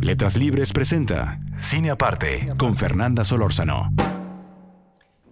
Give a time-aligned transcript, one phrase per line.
[0.00, 3.92] Letras Libres presenta Cine Aparte con Fernanda Solórzano.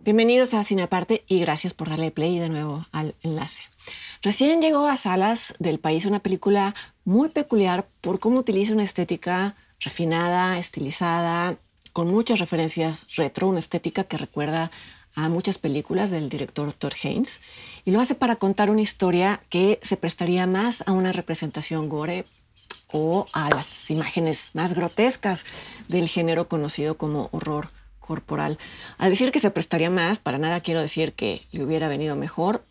[0.05, 3.63] Bienvenidos a Cine Aparte y gracias por darle play de nuevo al enlace.
[4.21, 6.75] Recién llegó a salas del país una película
[7.07, 11.57] muy peculiar por cómo utiliza una estética refinada, estilizada,
[11.95, 14.71] con muchas referencias retro, una estética que recuerda
[15.15, 17.41] a muchas películas del director Todd Haynes,
[17.87, 22.27] y lo hace para contar una historia que se prestaría más a una representación gore
[22.93, 25.45] o a las imágenes más grotescas
[25.89, 28.59] del género conocido como horror corporal.
[28.97, 32.65] Al decir que se prestaría más, para nada quiero decir que le hubiera venido mejor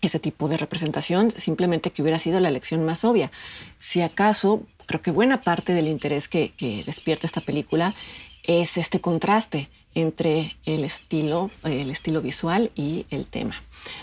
[0.00, 3.30] ese tipo de representación, simplemente que hubiera sido la elección más obvia.
[3.78, 7.94] Si acaso, creo que buena parte del interés que, que despierta esta película
[8.42, 13.54] es este contraste entre el estilo, el estilo visual y el tema.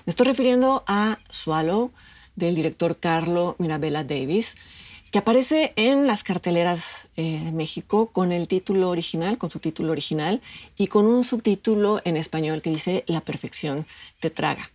[0.05, 1.91] Me estoy refiriendo a Swallow
[2.35, 4.55] del director Carlo Mirabella Davis,
[5.11, 9.91] que aparece en las carteleras eh, de México con el título original, con su título
[9.91, 10.41] original
[10.77, 13.85] y con un subtítulo en español que dice La perfección
[14.19, 14.69] te traga.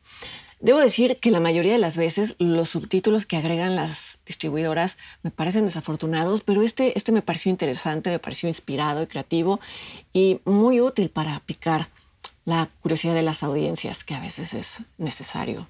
[0.60, 5.30] Debo decir que la mayoría de las veces los subtítulos que agregan las distribuidoras me
[5.30, 9.60] parecen desafortunados, pero este, este me pareció interesante, me pareció inspirado y creativo
[10.12, 11.88] y muy útil para picar
[12.44, 15.68] la curiosidad de las audiencias, que a veces es necesario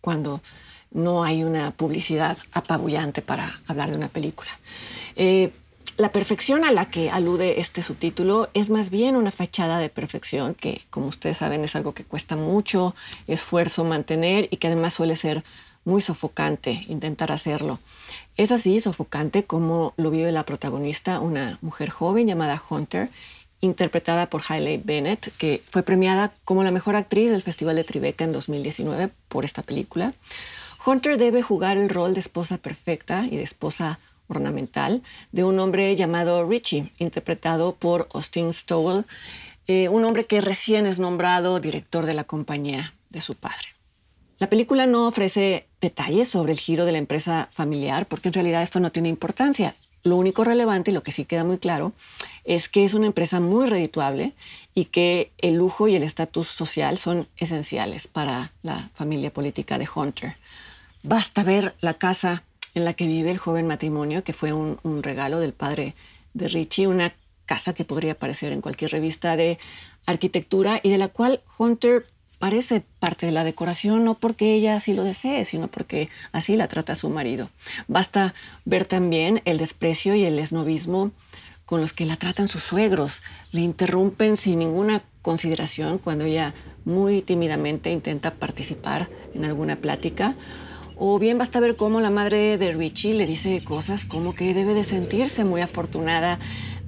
[0.00, 0.40] cuando
[0.90, 4.50] no hay una publicidad apabullante para hablar de una película.
[5.16, 5.52] Eh,
[5.96, 10.54] la perfección a la que alude este subtítulo es más bien una fachada de perfección
[10.54, 12.94] que, como ustedes saben, es algo que cuesta mucho
[13.26, 15.42] esfuerzo mantener y que además suele ser
[15.86, 17.78] muy sofocante intentar hacerlo.
[18.36, 23.08] Es así sofocante como lo vive la protagonista, una mujer joven llamada Hunter,
[23.60, 28.24] interpretada por Hailey Bennett, que fue premiada como la mejor actriz del Festival de Tribeca
[28.24, 30.12] en 2019 por esta película.
[30.86, 33.98] Hunter debe jugar el rol de esposa perfecta y de esposa
[34.28, 35.02] ornamental
[35.32, 39.04] de un hombre llamado Richie, interpretado por Austin Stowell,
[39.66, 43.66] eh, un hombre que recién es nombrado director de la compañía de su padre.
[44.38, 48.62] La película no ofrece detalles sobre el giro de la empresa familiar porque en realidad
[48.62, 49.74] esto no tiene importancia.
[50.04, 51.94] Lo único relevante y lo que sí queda muy claro
[52.44, 54.34] es que es una empresa muy redituable
[54.72, 59.88] y que el lujo y el estatus social son esenciales para la familia política de
[59.92, 60.36] Hunter.
[61.06, 62.42] Basta ver la casa
[62.74, 65.94] en la que vive el joven matrimonio, que fue un, regalo del padre
[66.34, 67.14] de Richie, una
[67.46, 69.56] casa que podría aparecer en cualquier revista de
[70.04, 72.06] arquitectura y de la cual Hunter
[72.40, 76.66] parece parte de la decoración, no porque ella así lo desee, sino porque así la
[76.66, 77.50] trata su marido.
[77.86, 78.34] Basta
[78.64, 81.12] ver también el desprecio y el esnovismo
[81.66, 83.22] con los que la tratan sus suegros.
[83.52, 86.52] Le interrumpen sin ninguna consideración cuando ella
[86.84, 90.34] muy tímidamente intenta participar en alguna plática
[90.96, 94.74] o bien basta ver cómo la madre de Richie le dice cosas como que debe
[94.74, 96.38] de sentirse muy afortunada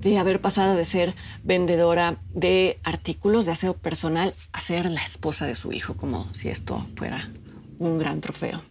[0.01, 1.15] de haber pasado de ser
[1.45, 6.49] vendedora de artículos de aseo personal a ser la esposa de su hijo, como si
[6.49, 7.31] esto fuera
[7.79, 8.63] un gran trofeo.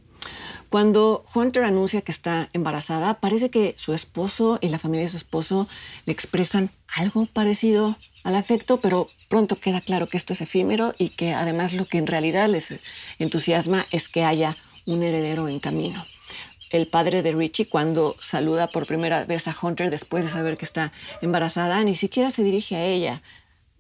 [0.70, 5.18] Cuando Hunter anuncia que está embarazada, parece que su esposo y la familia de su
[5.18, 5.68] esposo
[6.06, 11.10] le expresan algo parecido al afecto, pero pronto queda claro que esto es efímero y
[11.10, 12.80] que además lo que en realidad les
[13.18, 16.06] entusiasma es que haya un heredero en camino.
[16.70, 20.66] El padre de Richie, cuando saluda por primera vez a Hunter después de saber que
[20.66, 23.22] está embarazada, ni siquiera se dirige a ella,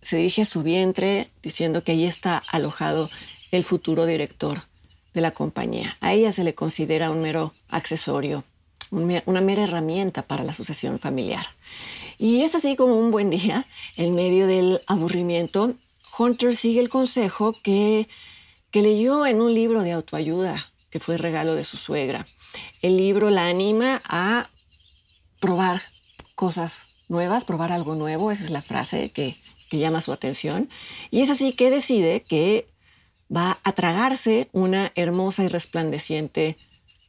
[0.01, 3.09] se dirige a su vientre diciendo que allí está alojado
[3.51, 4.61] el futuro director
[5.13, 5.97] de la compañía.
[5.99, 8.43] A ella se le considera un mero accesorio,
[8.91, 11.45] una mera herramienta para la sucesión familiar.
[12.17, 13.65] Y es así como un buen día,
[13.95, 15.73] en medio del aburrimiento,
[16.17, 18.07] Hunter sigue el consejo que,
[18.71, 22.25] que leyó en un libro de autoayuda que fue regalo de su suegra.
[22.81, 24.49] El libro la anima a
[25.39, 25.83] probar
[26.33, 29.37] cosas nuevas, probar algo nuevo, esa es la frase que,
[29.69, 30.69] que llama su atención.
[31.11, 32.67] Y es así que decide que
[33.33, 36.57] va a tragarse una hermosa y resplandeciente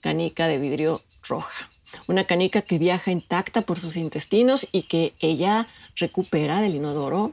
[0.03, 1.71] canica de vidrio roja.
[2.09, 7.33] Una canica que viaja intacta por sus intestinos y que ella recupera del inodoro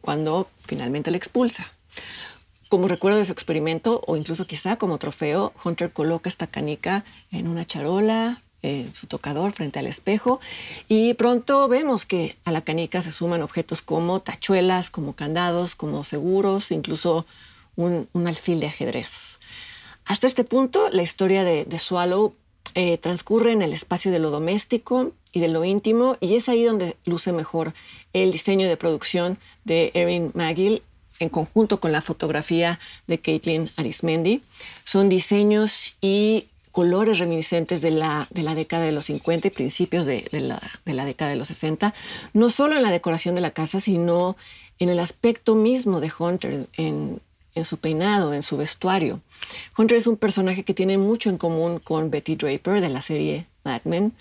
[0.00, 1.72] cuando finalmente la expulsa.
[2.68, 7.48] Como recuerdo de su experimento, o incluso quizá como trofeo, Hunter coloca esta canica en
[7.48, 10.40] una charola, en su tocador frente al espejo
[10.88, 16.02] y pronto vemos que a la canica se suman objetos como tachuelas, como candados, como
[16.04, 17.24] seguros, incluso
[17.76, 19.38] un, alfil de ajedrez.
[20.04, 22.34] Hasta este punto, la historia de, Swallow
[22.74, 26.64] eh, transcurre en el espacio de lo doméstico y de lo íntimo y es ahí
[26.64, 27.74] donde luce mejor
[28.12, 30.82] el diseño de producción de Erin McGill
[31.18, 34.42] en conjunto con la fotografía de Caitlin Arismendi.
[34.84, 40.06] Son diseños y colores reminiscentes de la, de la década de los 50 y principios
[40.06, 41.92] de, la, de la década de los 60,
[42.34, 44.36] no solo en la decoración de la casa, sino
[44.78, 47.20] en el aspecto mismo de Hunter, en,
[47.54, 49.20] en su peinado, en su vestuario.
[49.76, 53.46] Hunter es un personaje que tiene mucho en común con Betty Draper de la serie
[53.64, 54.12] Mad Men,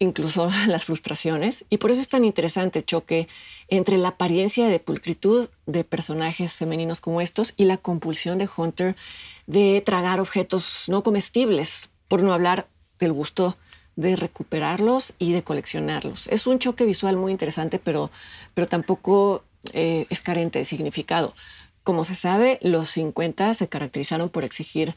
[0.00, 3.28] incluso las frustraciones, y por eso es tan interesante el choque
[3.68, 8.96] entre la apariencia de pulcritud de personajes femeninos como estos y la compulsión de Hunter
[9.46, 12.66] de tragar objetos no comestibles, por no hablar
[12.98, 13.56] del gusto
[13.94, 16.26] de recuperarlos y de coleccionarlos.
[16.28, 18.10] Es un choque visual muy interesante, pero,
[18.54, 21.34] pero tampoco eh, es carente de significado.
[21.82, 24.96] Como se sabe, los 50 se caracterizaron por exigir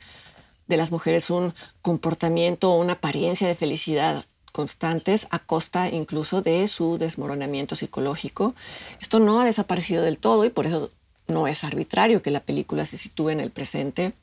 [0.67, 6.65] de las mujeres un comportamiento o una apariencia de felicidad constantes a costa incluso de
[6.69, 8.55] su desmoronamiento psicológico.
[9.01, 10.91] Esto no ha desaparecido del todo y por eso
[11.27, 14.13] no es arbitrario que la película se sitúe en el presente.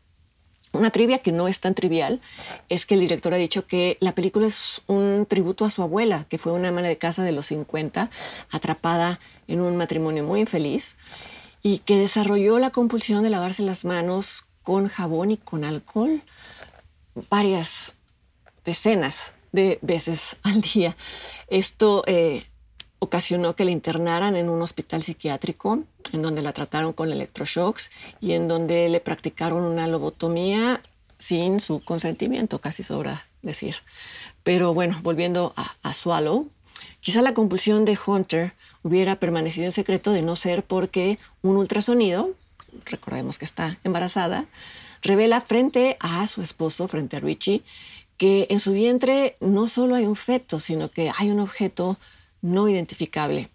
[0.73, 2.21] Una trivia que no es tan trivial
[2.69, 6.27] es que el director ha dicho que la película es un tributo a su abuela,
[6.29, 8.09] que fue una ama de casa de los 50,
[8.53, 9.19] atrapada
[9.49, 10.97] en un matrimonio muy infeliz
[11.61, 16.23] y que desarrolló la compulsión de lavarse las manos con jabón y con alcohol
[17.29, 17.95] varias
[18.65, 20.97] decenas de veces al día.
[21.49, 22.45] Esto eh,
[22.99, 25.83] ocasionó que la internaran en un hospital psiquiátrico,
[26.13, 30.83] en donde la trataron con electroshocks y en donde le practicaron una lobotomía
[31.19, 33.77] sin su consentimiento, casi sobra decir.
[34.43, 36.49] Pero bueno, volviendo a, a Swallow,
[37.01, 42.35] quizá la compulsión de Hunter hubiera permanecido en secreto de no ser porque un ultrasonido,
[42.87, 44.47] recordemos que está embarazada,
[45.03, 47.63] revela frente a su esposo, frente a Richie,
[48.21, 51.97] que en su vientre no solo hay un feto, sino que hay un objeto
[52.43, 53.49] no identificable.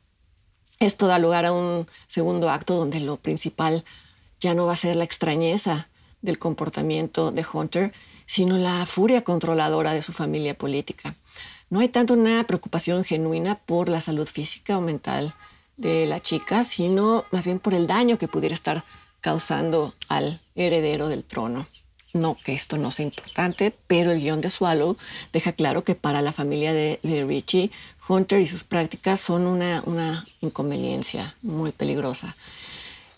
[0.79, 3.85] Esto da lugar a un segundo acto donde lo principal
[4.39, 5.87] ya no va a ser la extrañeza
[6.23, 7.93] del comportamiento de Hunter,
[8.25, 11.13] sino la furia controladora de su familia política.
[11.69, 15.35] No hay tanto una preocupación genuina por la salud física o mental
[15.77, 18.83] de la chica, sino más bien por el daño que pudiera estar
[19.21, 21.67] causando al heredero del trono.
[22.15, 24.95] No que esto no sea importante, pero el guion de Swallow
[25.33, 27.71] deja claro que para la familia de, Richie,
[28.07, 32.37] Hunter y sus prácticas son una, una inconveniencia muy peligrosa.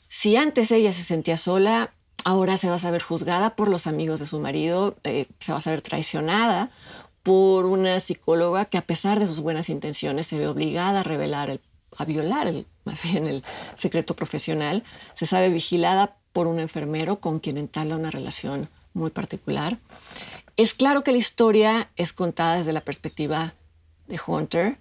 [0.08, 4.20] Si antes ella se sentía sola, ahora se va a saber juzgada por los amigos
[4.20, 6.72] de su marido, eh, se va a saber traicionada
[7.22, 11.60] por una psicóloga que a pesar de sus buenas intenciones se ve obligada a revelar,
[11.96, 13.44] a violar más bien el
[13.76, 14.84] secreto profesional,
[15.14, 19.78] se sabe vigilada por un enfermero con quien entabla una relación muy particular.
[20.58, 23.54] Es claro que la historia es contada desde la perspectiva
[24.08, 24.78] de Hunter,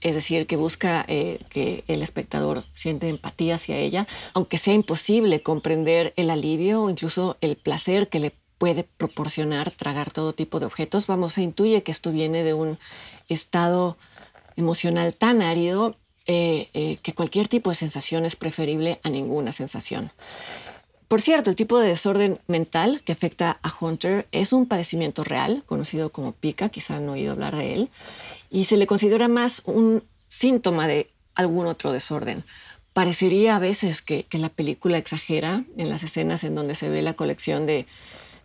[0.00, 5.42] es decir, que busca eh, que el espectador siente empatía hacia ella, aunque sea imposible
[5.42, 10.66] comprender el alivio o incluso el placer que le puede proporcionar tragar todo tipo de
[10.66, 11.06] objetos.
[11.06, 12.78] Vamos, se intuye que esto viene de un
[13.28, 13.96] estado
[14.56, 15.94] emocional tan árido
[16.26, 20.10] eh, eh, que cualquier tipo de sensación es preferible a ninguna sensación.
[21.08, 25.62] Por cierto, el tipo de desorden mental que afecta a Hunter es un padecimiento real,
[25.66, 27.90] conocido como pica, quizá han oído hablar de él,
[28.50, 32.44] y se le considera más un síntoma de algún otro desorden.
[32.92, 37.14] Parecería a veces que, la película exagera en las escenas en donde se ve la
[37.14, 37.86] colección de,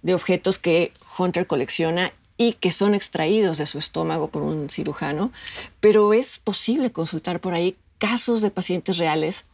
[0.04, 5.32] de objetos que Hunter colecciona y que son extraídos de su estómago por un cirujano,
[5.80, 9.46] pero es posible consultar por ahí casos de pacientes reales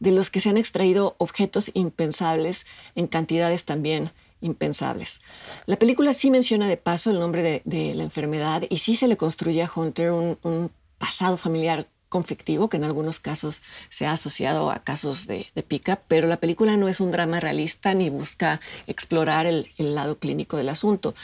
[0.00, 5.20] de los que se han extraído objetos impensables en cantidades también impensables.
[5.66, 9.16] La película sí menciona de paso el nombre de, la enfermedad y sí se le
[9.16, 14.82] construye a Hunter un, pasado familiar conflictivo que en algunos casos se ha asociado a
[14.82, 19.68] casos de, pica, pero la película no es un drama realista ni busca explorar el,
[19.78, 21.14] lado clínico del asunto.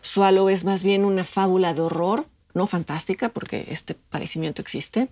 [0.00, 5.08] Swallow es más bien una fábula de horror, no fantástica porque este padecimiento existe,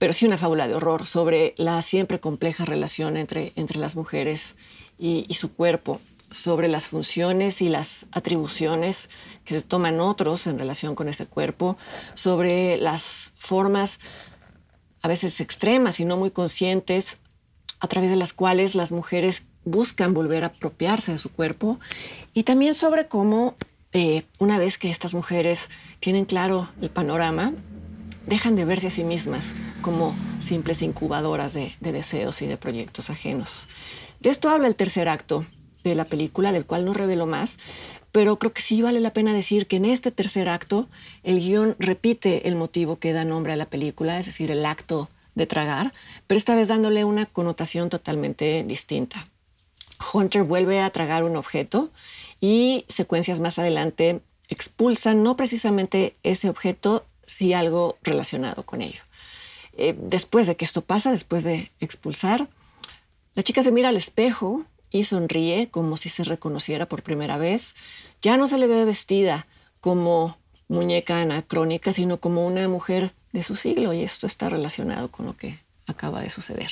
[0.00, 4.56] pero sí una fábula de horror sobre la siempre compleja relación entre, entre las mujeres
[4.98, 9.10] y, su cuerpo, sobre las funciones y las atribuciones
[9.44, 11.76] que toman otros en relación con ese cuerpo,
[12.14, 14.00] sobre las formas
[15.02, 17.18] a veces extremas y no muy conscientes
[17.78, 21.78] a través de las cuales las mujeres buscan volver a apropiarse de su cuerpo
[22.32, 23.54] y también sobre cómo
[23.92, 27.52] eh, una vez que estas mujeres tienen claro el panorama,
[28.26, 33.66] dejan de verse a sí mismas como simples incubadoras de, deseos y de proyectos ajenos.
[34.20, 35.44] De esto habla el tercer acto
[35.84, 37.58] de la película, del cual no revelo más,
[38.12, 40.88] pero creo que sí vale la pena decir que en este tercer acto
[41.22, 45.08] el guion repite el motivo que da nombre a la película, es decir, el acto
[45.34, 45.92] de tragar,
[46.26, 49.28] pero esta vez dándole una connotación totalmente distinta.
[50.12, 51.90] Hunter vuelve a tragar un objeto
[52.40, 59.02] y secuencias más adelante expulsan no precisamente ese objeto, si algo relacionado con ello.
[59.76, 62.48] Eh, después de que esto pasa, después de expulsar,
[63.34, 67.76] la chica se mira al espejo y sonríe como si se reconociera por primera vez.
[68.22, 69.46] Ya no se le ve vestida
[69.80, 70.36] como
[70.68, 75.36] muñeca anacrónica, sino como una mujer de su siglo, y esto está relacionado con lo
[75.36, 76.70] que acaba de suceder.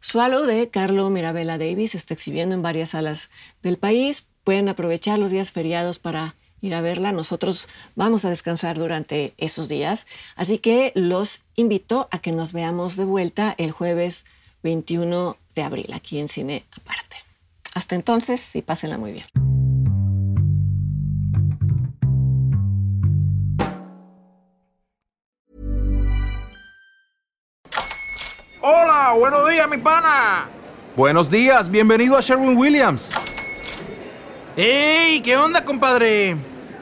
[0.00, 3.28] Swallow de Carlo Mirabella Davis está exhibiendo en varias salas
[3.62, 4.26] del país.
[4.44, 7.12] Pueden aprovechar los días feriados para ir a verla.
[7.12, 10.06] Nosotros vamos a descansar durante esos días.
[10.36, 14.26] Así que los invito a que nos veamos de vuelta el jueves
[14.62, 17.16] 21 de abril aquí en Cine Aparte.
[17.74, 19.26] Hasta entonces, y pásenla muy bien.
[28.62, 30.48] Hola, buenos días, mi pana.
[30.96, 33.10] Buenos días, bienvenido a Sherwin Williams.
[34.56, 35.22] ¡Ey!
[35.22, 36.36] ¿Qué onda, compadre?